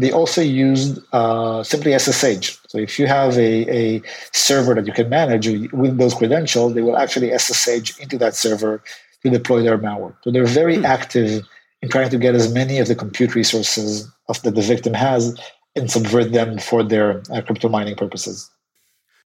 they 0.00 0.12
also 0.12 0.40
used 0.40 1.00
uh, 1.12 1.62
simply 1.62 1.98
SSH. 1.98 2.58
So 2.68 2.78
if 2.78 2.98
you 2.98 3.06
have 3.06 3.36
a, 3.36 3.50
a 3.82 4.02
server 4.32 4.74
that 4.74 4.86
you 4.86 4.92
can 4.92 5.08
manage 5.08 5.46
with 5.72 5.98
those 5.98 6.14
credentials, 6.14 6.74
they 6.74 6.82
will 6.82 6.96
actually 6.96 7.36
SSH 7.36 7.98
into 7.98 8.16
that 8.18 8.34
server 8.34 8.82
to 9.22 9.30
deploy 9.30 9.62
their 9.62 9.78
malware. 9.78 10.14
So 10.22 10.30
they're 10.30 10.46
very 10.46 10.76
hmm. 10.76 10.84
active 10.84 11.46
in 11.82 11.88
trying 11.88 12.10
to 12.10 12.18
get 12.18 12.34
as 12.34 12.52
many 12.52 12.78
of 12.78 12.88
the 12.88 12.94
compute 12.94 13.34
resources 13.34 14.08
of 14.28 14.40
that 14.42 14.54
the 14.54 14.62
victim 14.62 14.94
has 14.94 15.38
and 15.74 15.90
subvert 15.90 16.32
them 16.32 16.58
for 16.58 16.82
their 16.82 17.22
uh, 17.32 17.40
crypto 17.42 17.68
mining 17.68 17.96
purposes. 17.96 18.50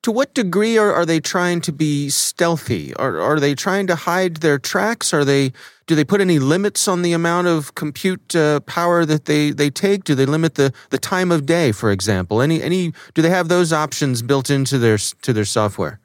To 0.04 0.12
what 0.14 0.34
degree 0.34 0.78
are, 0.78 0.94
are 0.94 1.06
they 1.06 1.20
trying 1.20 1.60
to 1.62 1.74
be 1.74 2.10
stealthy? 2.10 2.94
Are, 2.96 3.20
are 3.20 3.40
they 3.40 3.54
trying 3.54 3.86
to 3.88 3.96
hide 3.96 4.38
their 4.38 4.58
tracks? 4.58 5.14
Are 5.14 5.26
they 5.26 5.52
do 5.88 5.96
they 5.96 6.06
put 6.06 6.22
any 6.22 6.40
limits 6.40 6.88
on 6.88 7.02
the 7.02 7.14
amount 7.14 7.48
of 7.48 7.74
compute 7.76 8.36
uh, 8.36 8.60
power 8.62 9.06
that 9.06 9.26
they, 9.26 9.50
they 9.50 9.70
take? 9.72 10.04
Do 10.04 10.14
they 10.14 10.26
limit 10.26 10.54
the, 10.54 10.72
the 10.92 11.00
time 11.00 11.32
of 11.32 11.46
day, 11.46 11.72
for 11.72 11.92
example? 11.92 12.42
Any 12.42 12.62
any 12.62 12.94
do 13.14 13.22
they 13.22 13.30
have 13.30 13.50
those 13.50 13.74
options 13.74 14.22
built 14.22 14.50
into 14.50 14.78
their 14.78 14.98
to 14.98 15.34
their 15.34 15.46
software? 15.46 16.00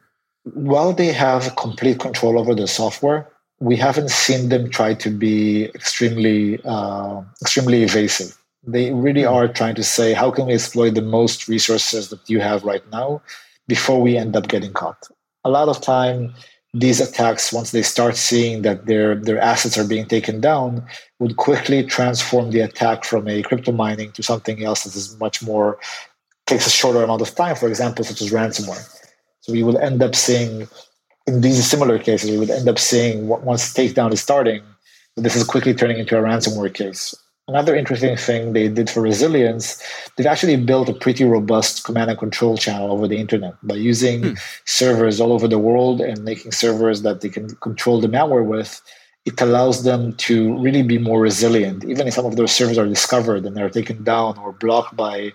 While 0.54 0.92
they 0.92 1.12
have 1.12 1.54
complete 1.56 2.00
control 2.00 2.38
over 2.38 2.54
the 2.54 2.66
software, 2.66 3.30
we 3.60 3.76
haven't 3.76 4.10
seen 4.10 4.48
them 4.48 4.70
try 4.70 4.94
to 4.94 5.10
be 5.10 5.66
extremely 5.66 6.58
uh, 6.64 7.22
extremely 7.42 7.84
evasive. 7.84 8.36
They 8.66 8.92
really 8.92 9.22
hmm. 9.22 9.34
are 9.34 9.46
trying 9.46 9.76
to 9.76 9.84
say, 9.84 10.14
how 10.14 10.32
can 10.32 10.46
we 10.46 10.54
exploit 10.54 10.94
the 10.94 11.02
most 11.02 11.46
resources 11.46 12.08
that 12.08 12.28
you 12.28 12.40
have 12.40 12.64
right 12.64 12.82
now 12.90 13.22
before 13.66 14.00
we 14.00 14.16
end 14.16 14.36
up 14.36 14.48
getting 14.48 14.72
caught? 14.72 15.08
A 15.44 15.50
lot 15.50 15.68
of 15.68 15.80
time 15.80 16.34
these 16.74 17.00
attacks, 17.00 17.52
once 17.52 17.70
they 17.70 17.82
start 17.82 18.16
seeing 18.16 18.62
that 18.62 18.86
their 18.86 19.14
their 19.14 19.40
assets 19.40 19.78
are 19.78 19.86
being 19.86 20.06
taken 20.06 20.40
down, 20.40 20.84
would 21.20 21.36
quickly 21.36 21.84
transform 21.84 22.50
the 22.50 22.60
attack 22.60 23.04
from 23.04 23.28
a 23.28 23.42
crypto 23.42 23.70
mining 23.70 24.10
to 24.12 24.22
something 24.22 24.64
else 24.64 24.82
that 24.82 24.96
is 24.96 25.16
much 25.20 25.40
more 25.40 25.78
takes 26.46 26.66
a 26.66 26.70
shorter 26.70 27.02
amount 27.02 27.22
of 27.22 27.32
time. 27.34 27.54
For 27.54 27.68
example, 27.68 28.04
such 28.04 28.20
as 28.20 28.32
ransomware. 28.32 28.84
So 29.42 29.52
we 29.52 29.62
will 29.62 29.78
end 29.78 30.02
up 30.02 30.16
seeing 30.16 30.66
in 31.26 31.40
these 31.40 31.64
similar 31.64 31.98
cases, 31.98 32.30
we 32.30 32.38
would 32.38 32.50
end 32.50 32.68
up 32.68 32.78
seeing 32.78 33.28
what 33.28 33.44
once 33.44 33.72
takedown 33.72 34.12
is 34.12 34.20
starting, 34.20 34.62
this 35.16 35.36
is 35.36 35.44
quickly 35.44 35.74
turning 35.74 35.98
into 35.98 36.18
a 36.18 36.22
ransomware 36.22 36.74
case 36.74 37.14
Another 37.46 37.76
interesting 37.76 38.16
thing 38.16 38.52
they 38.54 38.68
did 38.68 38.88
for 38.88 39.02
resilience, 39.02 39.82
they've 40.16 40.26
actually 40.26 40.56
built 40.56 40.88
a 40.88 40.94
pretty 40.94 41.24
robust 41.24 41.84
command 41.84 42.08
and 42.08 42.18
control 42.18 42.56
channel 42.56 42.90
over 42.90 43.06
the 43.06 43.18
internet 43.18 43.54
by 43.62 43.74
using 43.74 44.22
hmm. 44.22 44.34
servers 44.64 45.20
all 45.20 45.30
over 45.30 45.46
the 45.46 45.58
world 45.58 46.00
and 46.00 46.24
making 46.24 46.52
servers 46.52 47.02
that 47.02 47.20
they 47.20 47.28
can 47.28 47.54
control 47.56 48.00
the 48.00 48.08
malware 48.08 48.46
with. 48.46 48.80
It 49.26 49.40
allows 49.42 49.84
them 49.84 50.14
to 50.16 50.56
really 50.58 50.82
be 50.82 50.96
more 50.96 51.20
resilient. 51.20 51.84
Even 51.84 52.06
if 52.08 52.14
some 52.14 52.24
of 52.24 52.36
those 52.36 52.52
servers 52.52 52.78
are 52.78 52.86
discovered 52.86 53.44
and 53.44 53.54
they're 53.54 53.70
taken 53.70 54.04
down 54.04 54.38
or 54.38 54.52
blocked 54.52 54.96
by 54.96 55.32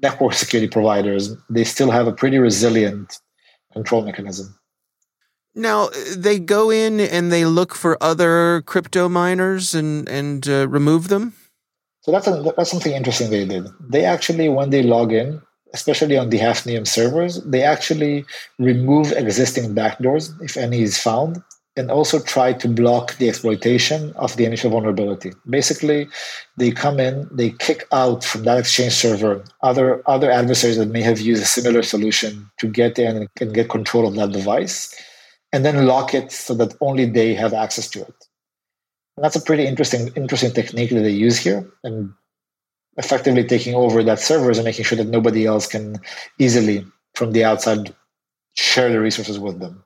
network 0.00 0.34
security 0.34 0.68
providers, 0.68 1.34
they 1.50 1.64
still 1.64 1.90
have 1.90 2.06
a 2.06 2.12
pretty 2.12 2.38
resilient 2.38 3.18
control 3.72 4.04
mechanism. 4.04 4.54
Now 5.56 5.88
they 6.16 6.38
go 6.38 6.70
in 6.70 7.00
and 7.00 7.32
they 7.32 7.44
look 7.44 7.74
for 7.74 8.00
other 8.00 8.62
crypto 8.62 9.08
miners 9.08 9.74
and 9.74 10.08
and 10.08 10.48
uh, 10.48 10.68
remove 10.68 11.08
them. 11.08 11.34
So 12.02 12.12
that's 12.12 12.26
a, 12.26 12.52
that's 12.56 12.70
something 12.70 12.92
interesting 12.92 13.30
they 13.30 13.44
did. 13.44 13.66
They 13.80 14.04
actually, 14.04 14.48
when 14.48 14.70
they 14.70 14.82
log 14.82 15.12
in, 15.12 15.42
especially 15.74 16.16
on 16.16 16.30
the 16.30 16.38
Hafnium 16.38 16.86
servers, 16.86 17.42
they 17.44 17.62
actually 17.62 18.24
remove 18.58 19.12
existing 19.12 19.74
backdoors 19.74 20.32
if 20.40 20.56
any 20.56 20.82
is 20.82 20.98
found, 20.98 21.42
and 21.76 21.90
also 21.90 22.20
try 22.20 22.52
to 22.52 22.68
block 22.68 23.16
the 23.18 23.28
exploitation 23.28 24.12
of 24.16 24.36
the 24.36 24.44
initial 24.44 24.70
vulnerability. 24.70 25.32
Basically, 25.48 26.08
they 26.56 26.70
come 26.72 26.98
in, 26.98 27.28
they 27.30 27.50
kick 27.50 27.86
out 27.92 28.24
from 28.24 28.44
that 28.44 28.58
Exchange 28.58 28.94
server 28.94 29.44
other 29.62 30.02
other 30.08 30.30
adversaries 30.30 30.78
that 30.78 30.88
may 30.88 31.02
have 31.02 31.20
used 31.20 31.42
a 31.42 31.46
similar 31.46 31.82
solution 31.82 32.50
to 32.58 32.66
get 32.66 32.98
in 32.98 33.28
and 33.40 33.54
get 33.54 33.70
control 33.70 34.08
of 34.08 34.14
that 34.14 34.32
device, 34.32 34.92
and 35.52 35.64
then 35.64 35.86
lock 35.86 36.14
it 36.14 36.32
so 36.32 36.54
that 36.54 36.74
only 36.80 37.04
they 37.04 37.34
have 37.34 37.52
access 37.52 37.88
to 37.90 38.00
it. 38.00 38.27
And 39.18 39.24
that's 39.24 39.34
a 39.34 39.42
pretty 39.42 39.66
interesting 39.66 40.12
interesting 40.14 40.52
technique 40.52 40.90
that 40.90 41.00
they 41.00 41.10
use 41.10 41.38
here, 41.38 41.68
and 41.82 42.12
effectively 42.98 43.42
taking 43.42 43.74
over 43.74 44.00
that 44.04 44.20
servers 44.20 44.58
and 44.58 44.64
making 44.64 44.84
sure 44.84 44.96
that 44.96 45.08
nobody 45.08 45.44
else 45.44 45.66
can 45.66 45.98
easily 46.38 46.86
from 47.16 47.32
the 47.32 47.42
outside 47.42 47.92
share 48.54 48.92
the 48.92 49.00
resources 49.00 49.36
with 49.36 49.58
them. 49.58 49.82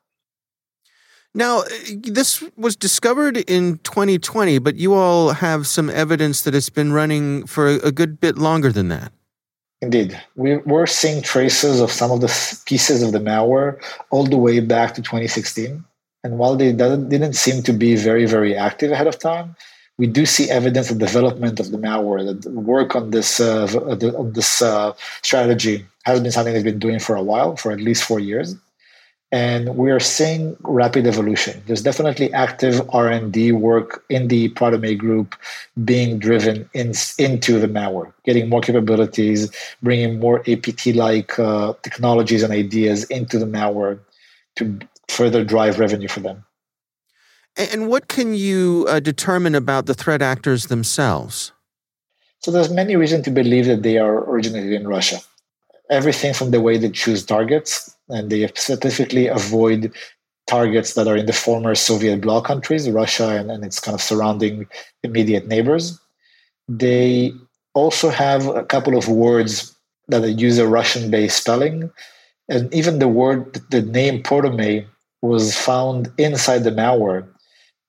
Now, 1.35 1.61
uh, 1.61 1.65
this 2.03 2.45
was 2.59 2.77
discovered 2.77 3.39
in 3.49 3.79
2020, 3.85 4.59
but 4.59 4.77
you 4.77 4.93
all 4.93 5.31
have 5.31 5.67
some 5.67 5.89
evidence 5.89 6.43
that 6.43 6.55
it's 6.55 6.69
been 6.69 6.93
running 6.93 7.47
for 7.47 7.69
a 7.69 7.91
good 7.91 8.21
bit 8.21 8.37
longer 8.37 8.71
than 8.71 8.89
that. 8.89 9.15
Indeed. 9.81 10.21
We, 10.37 10.59
we're 10.59 10.85
seeing 10.85 11.23
traces 11.23 11.81
of 11.81 11.91
some 11.91 12.11
of 12.11 12.21
the 12.21 12.61
pieces 12.67 13.03
of 13.03 13.13
the 13.13 13.19
malware 13.19 13.83
all 14.11 14.25
the 14.25 14.37
way 14.37 14.61
back 14.61 14.93
to 14.97 15.01
2016. 15.01 15.83
And 16.25 16.39
while 16.39 16.57
they 16.57 16.73
didn't 16.73 17.35
seem 17.35 17.63
to 17.65 17.73
be 17.73 17.97
very, 17.97 18.27
very 18.27 18.57
active 18.57 18.93
ahead 18.93 19.09
of 19.09 19.19
time, 19.19 19.57
we 19.99 20.07
do 20.07 20.25
see 20.25 20.51
evidence 20.51 20.91
of 20.91 20.99
development 20.99 21.61
of 21.61 21.71
the 21.71 21.79
malware. 21.79 22.25
That 22.27 22.51
work 22.53 22.97
on 22.97 23.11
this 23.11 23.41
uh, 23.41 23.67
on 24.17 24.33
this 24.33 24.63
uh, 24.63 24.93
strategy 25.23 25.85
has 26.05 26.21
been 26.21 26.33
something 26.33 26.55
they've 26.55 26.65
been 26.65 26.79
doing 26.79 26.99
for 26.99 27.15
a 27.17 27.23
while, 27.23 27.57
for 27.57 27.73
at 27.73 27.81
least 27.81 28.05
four 28.05 28.19
years, 28.19 28.57
and 29.31 29.77
we 29.77 29.91
are 29.91 30.01
seeing 30.01 30.57
rapid 30.61 31.07
evolution. 31.07 31.63
There's 31.67 31.83
definitely 31.83 32.33
active 32.33 32.83
R 32.91 33.09
and 33.09 33.33
D 33.33 33.53
work 33.53 34.05
in 34.09 34.29
the 34.29 34.51
Prometei 34.51 34.97
group 34.97 35.35
being 35.85 36.19
driven 36.19 36.69
in, 36.75 36.93
into 37.19 37.59
the 37.59 37.69
malware, 37.69 38.13
getting 38.25 38.49
more 38.49 38.61
capabilities, 38.61 39.51
bringing 39.83 40.19
more 40.19 40.43
APT-like 40.47 41.39
uh, 41.39 41.73
technologies 41.83 42.43
and 42.43 42.53
ideas 42.53 43.05
into 43.05 43.39
the 43.39 43.47
malware 43.47 43.99
to 44.57 44.79
further 45.13 45.45
drive 45.45 45.79
revenue 45.79 46.09
for 46.09 46.21
them. 46.21 46.45
And 47.57 47.89
what 47.89 48.09
can 48.09 48.35
you 48.35 48.87
uh, 48.89 49.01
determine 49.01 49.55
about 49.55 49.87
the 49.87 49.95
threat 49.95 50.23
actors 50.23 50.67
themselves? 50.67 51.53
So 52.41 52.51
there's 52.51 52.71
many 52.71 52.97
reasons 52.97 53.25
to 53.25 53.31
believe 53.31 53.67
that 53.67 53.83
they 53.83 53.99
are 53.99 54.25
originated 54.31 54.73
in 54.73 54.89
Russia. 54.89 55.19
Everything 55.91 56.33
from 56.33 56.51
the 56.51 56.61
way 56.61 56.79
they 56.79 56.91
choose 56.91 57.25
targets, 57.25 57.95
and 58.09 58.31
they 58.31 58.47
specifically 58.49 59.27
avoid 59.29 59.93
targets 60.47 60.95
that 60.95 61.07
are 61.07 61.17
in 61.17 61.27
the 61.27 61.33
former 61.33 61.75
Soviet 61.75 62.21
bloc 62.21 62.47
countries, 62.47 62.89
Russia 62.91 63.29
and, 63.39 63.51
and 63.51 63.65
its 63.65 63.79
kind 63.79 63.95
of 63.95 64.03
surrounding 64.03 64.67
immediate 65.03 65.47
neighbors. 65.47 66.01
They 66.69 67.33
also 67.75 68.09
have 68.11 68.47
a 68.49 68.65
couple 68.65 68.97
of 68.97 69.09
words 69.09 69.77
that 70.09 70.27
use 70.39 70.59
a 70.59 70.67
Russian-based 70.67 71.37
spelling, 71.37 71.91
and 72.49 72.73
even 72.75 72.99
the 72.99 73.09
word, 73.09 73.61
the 73.71 73.83
name 73.83 74.23
Prometei 74.23 74.87
was 75.23 75.57
found 75.57 76.13
inside 76.19 76.65
the 76.65 76.71
malware. 76.71 77.29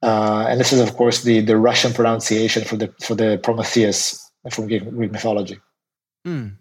Uh, 0.02 0.46
and 0.48 0.60
this 0.60 0.72
is, 0.72 0.80
of 0.80 0.96
course, 0.96 1.24
the, 1.24 1.40
the 1.42 1.58
Russian 1.58 1.94
pronunciation 1.94 2.64
for 2.64 2.76
the 2.76 2.94
for 3.02 3.16
the 3.16 3.40
Prometheus 3.42 4.32
from 4.52 4.68
Greek, 4.68 4.92
mythology. 4.92 5.60
Mm. 6.28 6.58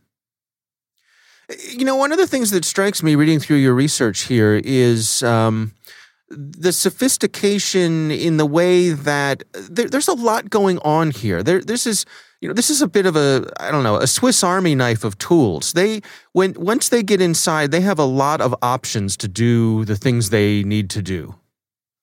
You 1.70 1.84
know, 1.84 1.96
one 1.96 2.12
of 2.12 2.18
the 2.18 2.26
things 2.26 2.50
that 2.52 2.64
strikes 2.64 3.02
me 3.02 3.14
reading 3.14 3.40
through 3.40 3.56
your 3.56 3.74
research 3.74 4.22
here 4.22 4.60
is 4.64 5.22
um, 5.24 5.72
the 6.28 6.72
sophistication 6.72 8.10
in 8.10 8.36
the 8.36 8.46
way 8.46 8.90
that 8.90 9.42
there, 9.52 9.88
there's 9.88 10.08
a 10.08 10.14
lot 10.14 10.48
going 10.48 10.78
on 10.78 11.10
here. 11.10 11.42
There, 11.42 11.60
this 11.60 11.86
is 11.86 12.06
you 12.42 12.48
know, 12.48 12.54
this 12.54 12.70
is 12.70 12.82
a 12.82 12.88
bit 12.88 13.06
of 13.06 13.14
a 13.14 13.48
I 13.60 13.70
don't 13.70 13.84
know 13.84 13.96
a 13.96 14.06
Swiss 14.08 14.42
Army 14.42 14.74
knife 14.74 15.04
of 15.04 15.16
tools. 15.16 15.72
They 15.72 16.02
when 16.32 16.54
once 16.54 16.88
they 16.88 17.02
get 17.02 17.20
inside, 17.20 17.70
they 17.70 17.80
have 17.80 18.00
a 18.00 18.04
lot 18.04 18.40
of 18.40 18.54
options 18.60 19.16
to 19.18 19.28
do 19.28 19.84
the 19.84 19.96
things 19.96 20.30
they 20.30 20.64
need 20.64 20.90
to 20.90 21.02
do. 21.02 21.36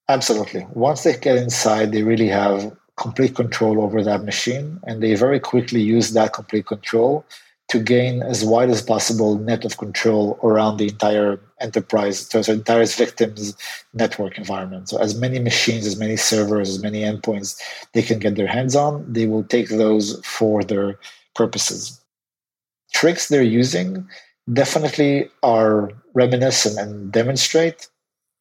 Absolutely. 0.07 0.65
Once 0.73 1.03
they 1.03 1.17
get 1.17 1.35
inside, 1.37 1.91
they 1.91 2.03
really 2.03 2.29
have 2.29 2.75
complete 2.95 3.35
control 3.35 3.81
over 3.81 4.01
that 4.01 4.23
machine, 4.23 4.79
and 4.83 5.03
they 5.03 5.13
very 5.15 5.41
quickly 5.41 5.81
use 5.81 6.11
that 6.11 6.31
complete 6.33 6.65
control 6.65 7.25
to 7.69 7.79
gain 7.79 8.23
as 8.23 8.43
wide 8.43 8.69
as 8.69 8.81
possible 8.81 9.37
net 9.37 9.63
of 9.63 9.77
control 9.77 10.39
around 10.43 10.77
the 10.77 10.87
entire 10.87 11.39
enterprise, 11.61 12.27
so 12.27 12.41
the 12.41 12.53
entire 12.53 12.85
victims 12.85 13.55
network 13.93 14.37
environment. 14.37 14.89
So 14.89 14.97
as 14.97 15.15
many 15.15 15.39
machines, 15.39 15.85
as 15.85 15.97
many 15.97 16.17
servers, 16.17 16.69
as 16.69 16.81
many 16.81 17.01
endpoints 17.01 17.59
they 17.93 18.01
can 18.01 18.19
get 18.19 18.35
their 18.35 18.47
hands 18.47 18.75
on, 18.75 19.05
they 19.11 19.27
will 19.27 19.43
take 19.43 19.69
those 19.69 20.19
for 20.25 20.63
their 20.63 20.97
purposes. 21.35 22.01
Tricks 22.91 23.29
they're 23.29 23.43
using 23.43 24.07
definitely 24.51 25.29
are 25.43 25.91
reminiscent 26.15 26.79
and 26.79 27.11
demonstrate 27.11 27.87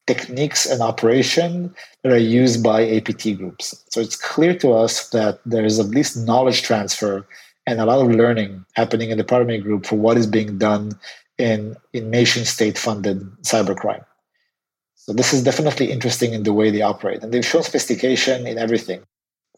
techniques 0.07 0.65
and 0.65 0.81
operation 0.81 1.73
that 2.01 2.11
are 2.11 2.17
used 2.17 2.63
by 2.63 2.81
APT 2.83 3.37
groups. 3.37 3.85
So 3.89 4.01
it's 4.01 4.15
clear 4.15 4.57
to 4.57 4.73
us 4.73 5.09
that 5.09 5.39
there 5.45 5.63
is 5.63 5.79
at 5.79 5.85
least 5.85 6.17
knowledge 6.17 6.63
transfer 6.63 7.27
and 7.69 7.79
a 7.79 7.85
lot 7.85 8.01
of 8.01 8.09
learning 8.09 8.65
happening 8.73 9.11
in 9.11 9.17
the 9.19 9.23
Prometei 9.23 9.61
group 9.61 9.85
for 9.85 9.95
what 9.95 10.17
is 10.17 10.25
being 10.25 10.57
done 10.57 10.91
in, 11.37 11.75
in 11.93 12.09
nation 12.09 12.43
state 12.43 12.77
funded 12.77 13.21
cybercrime. 13.43 14.03
So 14.95 15.13
this 15.13 15.33
is 15.33 15.43
definitely 15.43 15.91
interesting 15.91 16.33
in 16.33 16.43
the 16.43 16.53
way 16.53 16.71
they 16.71 16.81
operate. 16.81 17.21
And 17.21 17.31
they've 17.31 17.45
shown 17.45 17.63
sophistication 17.63 18.47
in 18.47 18.57
everything. 18.57 19.01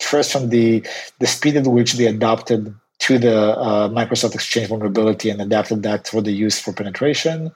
First, 0.01 0.31
from 0.33 0.49
the, 0.49 0.85
the 1.19 1.27
speed 1.27 1.55
at 1.55 1.67
which 1.67 1.93
they 1.93 2.07
adopted 2.07 2.75
to 2.99 3.17
the 3.17 3.57
uh, 3.57 3.87
Microsoft 3.89 4.35
Exchange 4.35 4.67
vulnerability 4.67 5.29
and 5.29 5.41
adapted 5.41 5.83
that 5.83 6.07
for 6.07 6.21
the 6.21 6.31
use 6.31 6.59
for 6.59 6.73
penetration, 6.73 7.51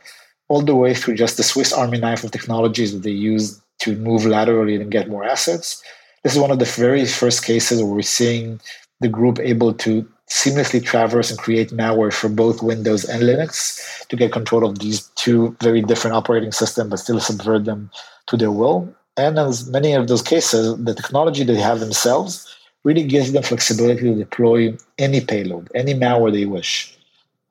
all 0.48 0.62
the 0.62 0.76
way 0.76 0.94
through 0.94 1.16
just 1.16 1.38
the 1.38 1.44
Swiss 1.44 1.74
Army 1.74 2.00
knife 2.00 2.24
of 2.24 2.32
technologies 2.32 2.94
that 2.94 3.04
they 3.04 3.12
use 3.12 3.62
to 3.80 3.96
move 3.98 4.26
laterally 4.26 4.76
and 4.76 4.90
get 4.90 5.10
more 5.10 5.26
assets. 5.26 5.84
This 6.24 6.34
is 6.34 6.40
one 6.40 6.52
of 6.52 6.60
the 6.60 6.66
very 6.66 7.06
first 7.06 7.44
cases 7.44 7.84
where 7.84 7.92
we're 7.92 8.02
seeing 8.02 8.62
the 9.02 9.10
group 9.10 9.38
able 9.40 9.74
to 9.74 10.08
seamlessly 10.30 10.84
traverse 10.84 11.30
and 11.30 11.40
create 11.40 11.70
malware 11.70 12.14
for 12.14 12.30
both 12.30 12.64
Windows 12.64 13.06
and 13.06 13.24
Linux 13.24 14.08
to 14.08 14.16
get 14.16 14.32
control 14.32 14.66
of 14.66 14.80
these 14.80 15.08
two 15.16 15.56
very 15.62 15.82
different 15.82 16.16
operating 16.16 16.52
systems, 16.52 16.90
but 16.90 17.00
still 17.00 17.20
subvert 17.20 17.66
them 17.66 17.92
to 18.28 18.38
their 18.38 18.52
will. 18.52 18.94
And 19.18 19.38
as 19.38 19.70
many 19.70 19.94
of 19.94 20.08
those 20.08 20.22
cases, 20.22 20.78
the 20.84 20.94
technology 20.94 21.44
they 21.44 21.56
have 21.56 21.80
themselves 21.80 22.52
really 22.84 23.04
gives 23.04 23.32
them 23.32 23.44
flexibility 23.44 24.02
to 24.04 24.16
deploy 24.16 24.76
any 24.98 25.22
payload, 25.22 25.70
any 25.74 25.94
malware 25.94 26.32
they 26.32 26.46
wish. 26.46 26.98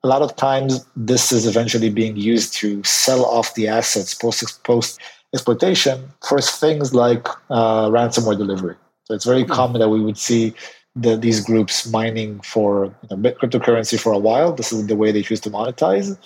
A 0.03 0.07
lot 0.07 0.21
of 0.21 0.35
times, 0.35 0.85
this 0.95 1.31
is 1.31 1.47
eventually 1.47 1.89
being 1.89 2.15
used 2.15 2.53
to 2.55 2.83
sell 2.83 3.25
off 3.25 3.55
the 3.55 3.67
assets 3.67 4.13
post 4.13 4.63
post 4.63 4.99
exploitation 5.33 6.11
for 6.21 6.39
things 6.39 6.93
like 6.93 7.27
uh, 7.49 7.89
ransomware 7.89 8.37
delivery. 8.37 8.75
So 9.05 9.13
it's 9.15 9.25
very 9.25 9.43
mm-hmm. 9.43 9.53
common 9.53 9.81
that 9.81 9.89
we 9.89 10.01
would 10.01 10.17
see 10.17 10.53
the, 10.95 11.17
these 11.17 11.43
groups 11.43 11.87
mining 11.87 12.39
for 12.41 12.85
you 13.09 13.17
know, 13.17 13.31
cryptocurrency 13.31 13.99
for 13.99 14.13
a 14.13 14.17
while. 14.17 14.53
This 14.53 14.71
is 14.71 14.87
the 14.87 14.95
way 14.95 15.11
they 15.11 15.21
choose 15.21 15.41
to 15.41 15.49
monetize. 15.49 16.17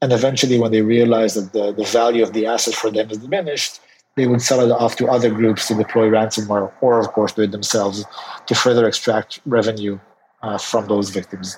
And 0.00 0.12
eventually, 0.12 0.58
when 0.58 0.72
they 0.72 0.82
realize 0.82 1.34
that 1.34 1.52
the, 1.52 1.72
the 1.72 1.84
value 1.84 2.22
of 2.22 2.32
the 2.32 2.46
asset 2.46 2.74
for 2.74 2.90
them 2.90 3.10
is 3.10 3.18
diminished, 3.18 3.80
they 4.16 4.26
would 4.26 4.42
sell 4.42 4.60
it 4.60 4.70
off 4.70 4.96
to 4.96 5.08
other 5.08 5.30
groups 5.30 5.68
to 5.68 5.74
deploy 5.74 6.08
ransomware, 6.08 6.72
or 6.80 6.98
of 6.98 7.08
course, 7.08 7.32
do 7.32 7.42
it 7.42 7.50
themselves 7.50 8.04
to 8.46 8.54
further 8.54 8.86
extract 8.86 9.40
revenue 9.44 9.98
uh, 10.42 10.58
from 10.58 10.86
those 10.86 11.10
victims. 11.10 11.56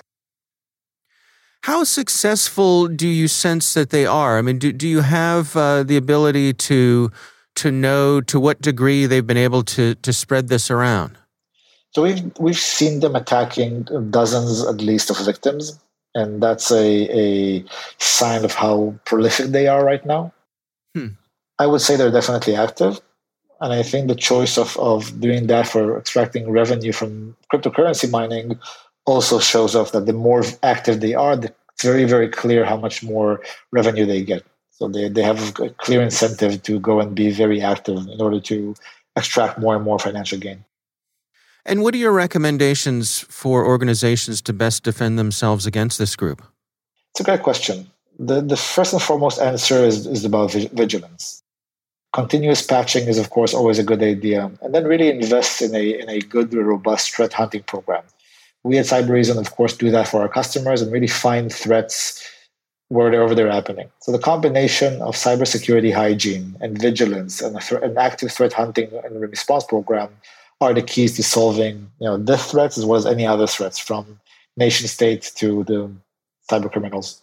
How 1.63 1.83
successful 1.83 2.87
do 2.87 3.07
you 3.07 3.27
sense 3.27 3.73
that 3.73 3.89
they 3.89 4.05
are? 4.05 4.37
I 4.37 4.41
mean, 4.41 4.57
do, 4.57 4.71
do 4.71 4.87
you 4.87 5.01
have 5.01 5.55
uh, 5.55 5.83
the 5.83 5.97
ability 5.97 6.53
to 6.53 7.11
to 7.55 7.71
know 7.71 8.21
to 8.21 8.39
what 8.39 8.61
degree 8.61 9.07
they've 9.07 9.25
been 9.25 9.35
able 9.37 9.63
to 9.63 9.95
to 9.95 10.13
spread 10.13 10.47
this 10.47 10.71
around? 10.71 11.17
So 11.97 12.03
we've 12.03 12.31
we've 12.37 12.59
seen 12.59 12.99
them 12.99 13.15
attacking 13.15 13.87
dozens 14.11 14.63
at 14.63 14.81
least 14.81 15.09
of 15.09 15.17
victims, 15.25 15.79
and 16.13 16.43
that's 16.43 16.69
a 16.69 16.85
a 17.09 17.65
sign 17.97 18.45
of 18.45 18.53
how 18.53 18.93
prolific 19.03 19.47
they 19.47 19.65
are 19.65 19.83
right 19.83 20.05
now. 20.05 20.31
Hmm. 20.93 21.17
I 21.57 21.65
would 21.65 21.81
say 21.81 21.95
they're 21.95 22.11
definitely 22.11 22.55
active, 22.55 23.01
and 23.61 23.73
I 23.73 23.81
think 23.81 24.09
the 24.09 24.21
choice 24.29 24.59
of 24.59 24.77
of 24.77 25.19
doing 25.19 25.47
that 25.47 25.67
for 25.67 25.97
extracting 25.97 26.51
revenue 26.51 26.91
from 26.91 27.35
cryptocurrency 27.51 28.11
mining 28.11 28.59
also 29.07 29.39
shows 29.39 29.75
off 29.75 29.91
that 29.93 30.05
the 30.05 30.13
more 30.13 30.43
active 30.61 30.99
they 30.99 31.15
are, 31.15 31.33
it's 31.33 31.83
very 31.83 32.05
very 32.05 32.29
clear 32.29 32.63
how 32.63 32.77
much 32.77 33.01
more 33.01 33.41
revenue 33.71 34.05
they 34.05 34.21
get. 34.21 34.43
So 34.69 34.87
they 34.87 35.09
they 35.09 35.23
have 35.23 35.59
a 35.59 35.71
clear 35.71 36.03
incentive 36.03 36.61
to 36.61 36.79
go 36.79 36.99
and 36.99 37.15
be 37.15 37.31
very 37.31 37.59
active 37.59 37.97
in 37.97 38.21
order 38.21 38.39
to 38.51 38.75
extract 39.15 39.57
more 39.57 39.73
and 39.75 39.83
more 39.83 39.97
financial 39.97 40.37
gain. 40.37 40.63
And 41.67 41.83
what 41.83 41.93
are 41.93 41.97
your 41.97 42.13
recommendations 42.13 43.19
for 43.19 43.65
organizations 43.65 44.41
to 44.43 44.53
best 44.53 44.83
defend 44.83 45.19
themselves 45.19 45.65
against 45.65 45.99
this 45.99 46.15
group? 46.15 46.41
It's 47.11 47.19
a 47.19 47.23
great 47.25 47.43
question. 47.43 47.91
The, 48.17 48.41
the 48.41 48.55
first 48.55 48.93
and 48.93 49.01
foremost 49.01 49.39
answer 49.41 49.83
is, 49.83 50.07
is 50.07 50.23
about 50.23 50.53
vigilance. 50.53 51.43
Continuous 52.13 52.65
patching 52.65 53.07
is, 53.09 53.17
of 53.19 53.31
course, 53.31 53.53
always 53.53 53.79
a 53.79 53.83
good 53.83 54.01
idea. 54.01 54.49
And 54.61 54.73
then 54.73 54.85
really 54.85 55.09
invest 55.09 55.61
in 55.61 55.75
a, 55.75 55.99
in 55.99 56.09
a 56.09 56.19
good, 56.19 56.53
robust 56.53 57.13
threat 57.13 57.33
hunting 57.33 57.63
program. 57.63 58.03
We 58.63 58.77
at 58.77 58.85
Cybereason, 58.85 59.37
of 59.37 59.51
course, 59.51 59.75
do 59.75 59.91
that 59.91 60.07
for 60.07 60.21
our 60.21 60.29
customers 60.29 60.81
and 60.81 60.91
really 60.91 61.07
find 61.07 61.51
threats 61.51 62.25
wherever 62.87 63.35
they're 63.35 63.51
happening. 63.51 63.89
So 63.99 64.13
the 64.13 64.19
combination 64.19 65.01
of 65.01 65.15
cybersecurity 65.15 65.93
hygiene 65.93 66.55
and 66.61 66.79
vigilance 66.79 67.41
and 67.41 67.57
an 67.83 67.97
active 67.97 68.31
threat 68.31 68.53
hunting 68.53 68.89
and 69.03 69.19
response 69.19 69.65
program 69.65 70.09
are 70.59 70.73
the 70.73 70.81
keys 70.81 71.15
to 71.15 71.23
solving 71.23 71.91
you 71.99 72.07
know 72.07 72.17
this 72.17 72.51
threats 72.51 72.77
as 72.77 72.85
well 72.85 72.97
as 72.97 73.05
any 73.05 73.25
other 73.25 73.47
threats 73.47 73.77
from 73.77 74.19
nation 74.55 74.87
states 74.87 75.31
to 75.31 75.63
the 75.65 75.91
cyber 76.49 76.71
criminals. 76.71 77.21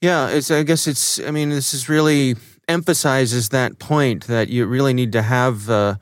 Yeah, 0.00 0.30
it's. 0.30 0.50
I 0.50 0.62
guess 0.62 0.86
it's. 0.86 1.20
I 1.20 1.30
mean, 1.30 1.50
this 1.50 1.74
is 1.74 1.88
really 1.88 2.36
emphasizes 2.68 3.50
that 3.50 3.78
point 3.78 4.26
that 4.26 4.48
you 4.48 4.66
really 4.66 4.94
need 4.94 5.12
to 5.12 5.22
have. 5.22 5.68
Uh, 5.68 5.96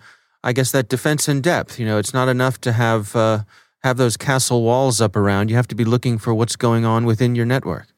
I 0.44 0.52
guess 0.52 0.70
that 0.70 0.88
defense 0.88 1.28
in 1.28 1.40
depth. 1.40 1.80
You 1.80 1.86
know, 1.86 1.98
it's 1.98 2.14
not 2.14 2.28
enough 2.28 2.60
to 2.60 2.72
have 2.72 3.16
uh, 3.16 3.42
have 3.82 3.96
those 3.96 4.16
castle 4.16 4.62
walls 4.62 5.00
up 5.00 5.16
around. 5.16 5.50
You 5.50 5.56
have 5.56 5.68
to 5.68 5.74
be 5.74 5.84
looking 5.84 6.18
for 6.18 6.32
what's 6.32 6.54
going 6.54 6.84
on 6.84 7.06
within 7.06 7.34
your 7.34 7.46
network. 7.46 7.88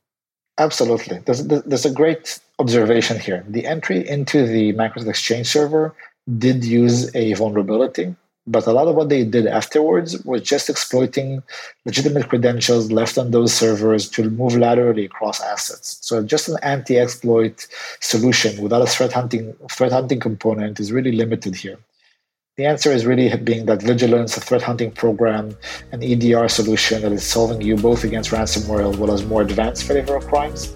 Absolutely. 0.58 1.18
There's, 1.24 1.46
there's 1.46 1.86
a 1.86 1.90
great 1.90 2.38
observation 2.58 3.18
here. 3.18 3.44
The 3.48 3.64
entry 3.64 4.06
into 4.06 4.46
the 4.46 4.74
Microsoft 4.74 5.08
Exchange 5.08 5.46
server 5.46 5.94
did 6.36 6.64
use 6.64 7.14
a 7.16 7.32
vulnerability 7.32 8.14
but 8.46 8.66
a 8.66 8.72
lot 8.72 8.88
of 8.88 8.94
what 8.94 9.08
they 9.08 9.24
did 9.24 9.46
afterwards 9.46 10.24
was 10.24 10.42
just 10.42 10.70
exploiting 10.70 11.42
legitimate 11.84 12.28
credentials 12.28 12.90
left 12.90 13.18
on 13.18 13.30
those 13.30 13.52
servers 13.52 14.08
to 14.10 14.30
move 14.30 14.56
laterally 14.56 15.04
across 15.04 15.40
assets. 15.40 15.98
So 16.00 16.22
just 16.22 16.48
an 16.48 16.56
anti-exploit 16.62 17.66
solution 18.00 18.60
without 18.62 18.82
a 18.82 18.86
threat 18.86 19.12
hunting 19.12 19.54
threat 19.70 19.92
hunting 19.92 20.20
component 20.20 20.80
is 20.80 20.90
really 20.90 21.12
limited 21.12 21.54
here. 21.54 21.78
The 22.56 22.66
answer 22.66 22.90
is 22.90 23.06
really 23.06 23.34
being 23.36 23.66
that 23.66 23.82
vigilance, 23.82 24.36
a 24.36 24.40
threat 24.40 24.62
hunting 24.62 24.90
program, 24.90 25.56
an 25.92 26.02
EDR 26.02 26.48
solution 26.48 27.02
that 27.02 27.12
is 27.12 27.24
solving 27.24 27.62
you 27.62 27.76
both 27.76 28.04
against 28.04 28.30
ransomware 28.30 28.90
as 28.90 28.96
well 28.98 29.12
as 29.12 29.24
more 29.24 29.42
advanced 29.42 29.88
behavioral 29.88 30.26
crimes, 30.26 30.74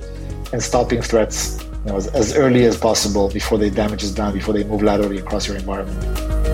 and 0.52 0.62
stopping 0.62 1.02
threats 1.02 1.62
you 1.84 1.90
know, 1.90 1.96
as, 1.96 2.06
as 2.08 2.34
early 2.36 2.64
as 2.64 2.78
possible 2.78 3.28
before 3.28 3.58
the 3.58 3.70
damage 3.70 4.02
is 4.02 4.14
done, 4.14 4.32
before 4.32 4.54
they 4.54 4.64
move 4.64 4.82
laterally 4.82 5.18
across 5.18 5.46
your 5.46 5.56
environment. 5.56 6.53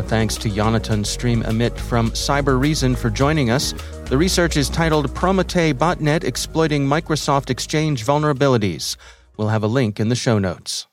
Our 0.00 0.08
thanks 0.08 0.36
to 0.36 0.48
Yonatan 0.48 1.04
Striem-Amit 1.04 1.76
from 1.78 2.10
Cybereason 2.12 2.96
for 2.96 3.10
joining 3.10 3.50
us. 3.50 3.74
The 4.06 4.16
research 4.16 4.56
is 4.56 4.70
titled 4.70 5.12
Prometei 5.14 5.74
Botnet 5.74 6.24
Exploiting 6.24 6.86
Microsoft 6.86 7.50
Exchange 7.50 8.06
Vulnerabilities. 8.06 8.96
We'll 9.36 9.48
have 9.48 9.62
a 9.62 9.66
link 9.66 10.00
in 10.00 10.08
the 10.08 10.14
show 10.14 10.38
notes. 10.38 10.86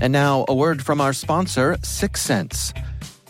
And 0.00 0.12
now, 0.12 0.44
a 0.46 0.54
word 0.54 0.84
from 0.84 1.00
our 1.00 1.12
sponsor, 1.12 1.78